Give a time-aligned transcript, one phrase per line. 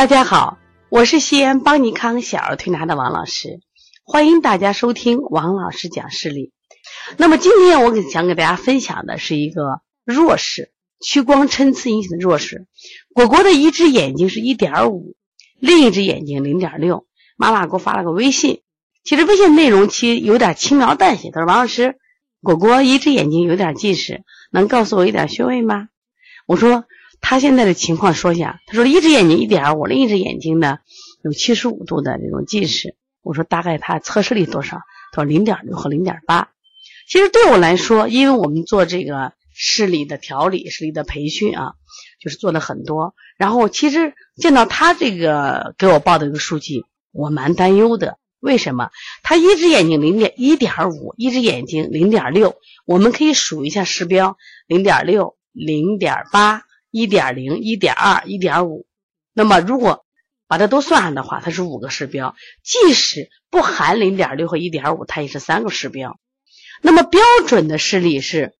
[0.00, 0.56] 大家好，
[0.88, 3.60] 我是西安邦尼康小儿推拿的王老师，
[4.02, 6.54] 欢迎大家收听王老师讲视力。
[7.18, 10.72] 那么今天我给想给大家分享的是一个弱视，
[11.04, 12.66] 屈光参差引起的弱视。
[13.12, 15.16] 果果的一只眼睛是一点五，
[15.58, 17.06] 另一只眼睛零点六。
[17.36, 18.62] 妈妈给我发了个微信，
[19.04, 21.30] 其实微信内容其实有点轻描淡写。
[21.30, 21.98] 他说：“王老师，
[22.40, 25.88] 果果一只眼睛有点近视，能告诉我一点穴位吗？”
[26.48, 26.84] 我说。
[27.20, 30.78] 他现在的情况说一下，他说一只眼睛一点五，另一只眼睛呢
[31.22, 32.96] 有七十五度的这种近视。
[33.22, 34.78] 我说大概他测视力多少？
[35.12, 36.48] 他说零点六和零点八。
[37.08, 41.72] 其实对我来说，因为我们做这个视力的调理、视力的培训啊，
[42.20, 43.14] 就是做了很多。
[43.36, 48.18] 然后其实见到他这个给我报的一个数据，我蛮担忧的。
[48.38, 48.90] 为什么？
[49.22, 56.62] 他一只眼睛零点一点五，一只眼睛零点六，我们可以数一下视标：零点六、零点八。
[56.90, 58.86] 一点零、一点二、一点五，
[59.32, 60.04] 那么如果
[60.48, 62.34] 把它都算上的话，它是五个视标。
[62.64, 66.18] 即使不含零点六和一点五，它也是三个视标。
[66.82, 68.54] 那么标准的视力是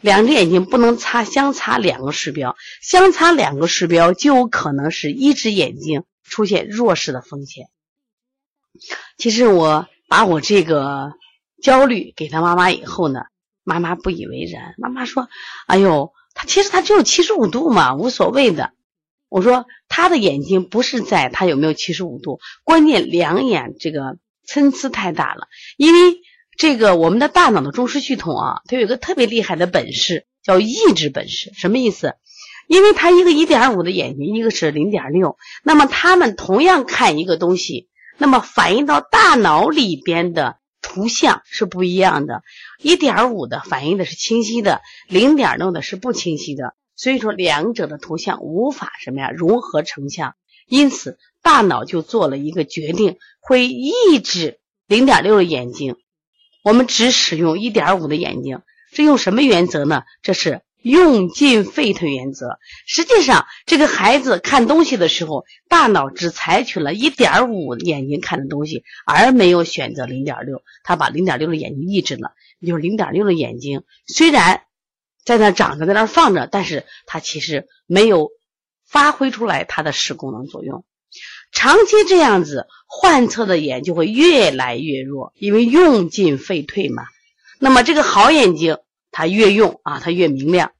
[0.00, 7.66] 两只眼睛不能差相差两个视标，相差两个视标就有可能是一只眼睛出现弱视的风险。
[9.18, 11.14] 其实我把我这个
[11.60, 13.22] 焦虑给他妈妈以后呢，
[13.64, 15.28] 妈妈不以为然，妈妈说
[15.66, 18.72] ：“哎呦。”他其实他只有七十五度嘛，无所谓的。
[19.28, 25.48] 我说他的眼睛不是在他有没有七十五度，关键两眼这个参差太大了。
[25.76, 26.18] 因为
[26.58, 31.50] 这个我们的大脑的中枢系统啊，它有一个特别厉害的本事，叫抑制本事。
[31.54, 32.14] 什么意思？
[32.68, 37.88] 因为它一个一点五的眼睛，一个是零点六，那么他们同样看一个东西，
[38.18, 40.56] 那么反映到大脑里边的。
[40.82, 42.42] 图像是不一样的，
[42.78, 50.34] 一点五的反映的是清晰的，零点六的是不清晰的，所以说两者的图像无法什么呀融合成像，
[50.66, 55.96] 因此大脑就做了一个决定，会抑制零点六的眼睛，
[56.62, 58.60] 我们只使用一点五的眼睛，
[58.92, 60.02] 这用什么原则呢？
[60.20, 60.60] 这是。
[60.82, 70.62] 用进废退原则，实际上这个孩子看东西的时候，大脑只采取了一点五眼睛看的东西，而没有选择零点六。
[70.82, 72.32] 他把零点六的眼睛抑制了，
[72.66, 74.62] 就是零点六的眼睛虽然
[75.24, 78.30] 在那长着，在那放着，但是它其实没有
[78.84, 80.84] 发挥出来它的视功能作用。
[81.52, 87.04] 长期这样子，患侧的眼就会越来越弱，因为用进废退嘛。
[87.60, 88.78] 那么这个好眼睛。
[89.12, 90.72] 它越用啊，它越明亮，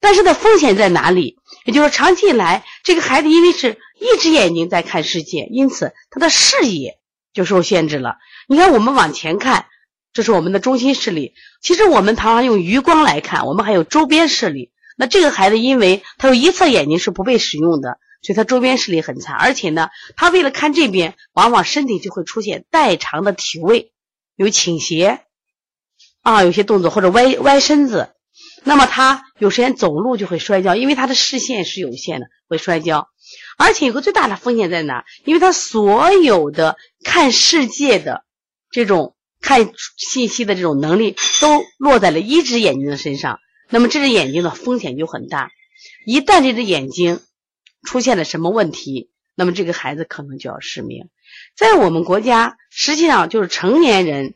[0.00, 1.38] 但是它风险在哪里？
[1.64, 6.98] 也就是长期以来，这个孩子因为是一只眼睛在看世界，因此他的视野
[7.32, 8.18] 就受限制了。
[8.46, 9.66] 你看，我们往前看，
[10.12, 11.34] 这是我们的中心视力。
[11.60, 14.70] 其实我们常常用余光来看，我们还有周边视力。
[14.96, 19.34] 那这个孩子因为他有一侧眼睛是不被使用的，所以他周边视力很差。
[19.34, 23.92] 而且呢，他为了看这边，往往身体就会出现代偿的体位，
[24.36, 25.25] 有倾斜。
[26.26, 28.10] 啊，有些动作或者歪歪身子，
[28.64, 33.06] 那么他有时间走路就会摔跤，因为他的视线是有限的，会摔跤。
[33.56, 35.04] 而且有个最大的风险在哪？
[35.24, 38.24] 因为他所有的看世界的
[38.72, 43.38] 这种看信息的这种能力都落在了一只眼睛的身上，
[43.70, 45.52] 那么这只眼睛的风险就很大。
[46.04, 47.20] 一旦这只眼睛
[47.84, 51.08] 出现了什么问题，那么这个孩子可能就要失明。
[51.56, 54.34] 在我们国家，实际上就是成年人。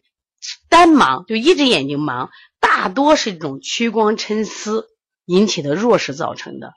[0.70, 4.86] 单盲就一只眼睛盲，大多是这种屈光参差
[5.26, 6.72] 引起的弱视造成的。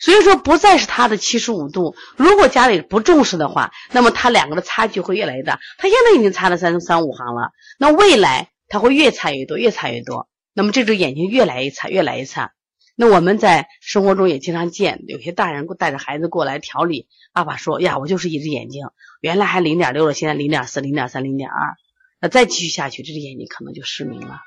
[0.00, 5.60] 所以说不再是他的七十五度，如果家里不重视的话，那么他两个的差距会越来越大。
[5.78, 10.28] 他现在已经差了三三五行了，那未来他会越差越多，越差越多。
[10.52, 12.52] 那么这只眼睛越来越差，越来越差。
[12.96, 18.86] 那我们在生活中也经常见，有些大人带着孩子过来调理，爸爸说：“呀，我就是一只眼睛，
[19.20, 21.76] 原来还零点六了，现在零点四、零点三、零点二。”
[22.28, 24.40] 再继续下去，这只眼睛可能就失明了。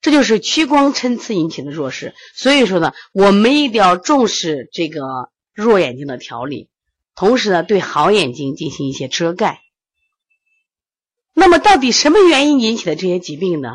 [0.00, 2.14] 这就是屈光参差引起的弱视。
[2.34, 6.68] 所以说呢，我们一定要重视这个弱眼睛的调理，
[7.14, 9.60] 同时呢，对好眼睛进行一些遮盖。
[11.32, 13.70] 那么，到底什么原因引起的这些疾病呢？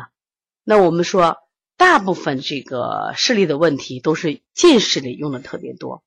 [0.62, 1.38] 那我们说，
[1.76, 6.02] 大部分这个视力的问题都是近视力用的特别多。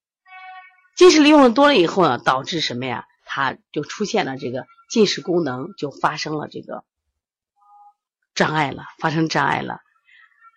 [0.96, 3.06] 近视力用的多了以后呢，导致什么呀？
[3.32, 6.84] 它就出现了这个近视功能就发生了这个。
[8.34, 9.82] 障碍了，发生障碍了，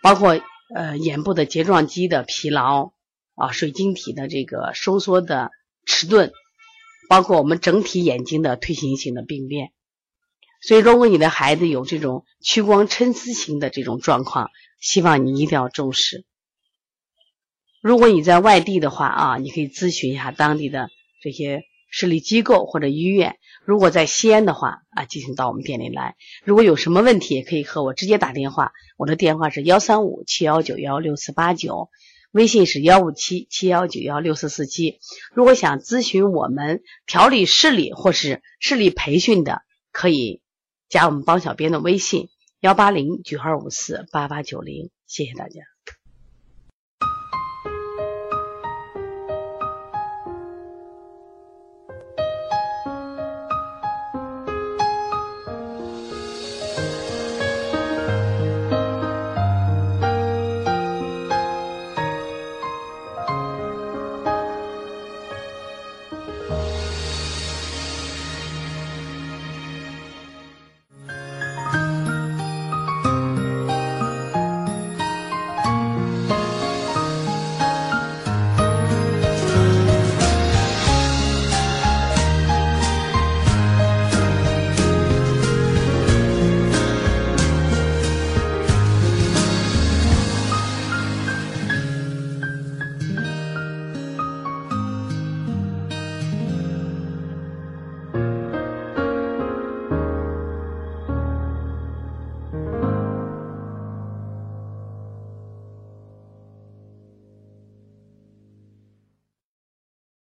[0.02, 0.40] 包括
[0.74, 2.92] 呃眼部的睫状肌的疲劳
[3.34, 5.50] 啊，水晶体的这个收缩的
[5.84, 6.32] 迟钝，
[7.08, 9.72] 包括我们整体眼睛的退行性的病变。
[10.60, 16.25] 所以，如果你的孩子有这种屈光参差型的这种状况，希望你一定要重视。
[17.80, 20.88] 如果你在外地的话啊，你可以咨询一下当地的
[21.20, 23.36] 这些视力机构或者医院。
[23.64, 26.16] 如果在西安的话啊，进行到我们店里来。
[26.42, 28.72] 如果有什么问题，也可以和我直接打电话。
[28.96, 31.90] 我的电话是幺三五七幺九幺六四八九，
[32.32, 34.98] 微信是幺五七七幺九幺六四四七。
[35.32, 39.62] 如果想咨询我们调理视力或是视力培训的，
[39.92, 40.40] 可以
[40.88, 44.90] 加我们帮小编的微信幺八零九二五四八八九零。
[45.06, 45.71] 谢谢大家。